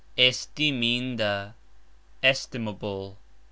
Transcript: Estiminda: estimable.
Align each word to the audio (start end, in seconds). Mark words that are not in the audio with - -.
Estiminda: 0.17 1.53
estimable. 2.23 3.17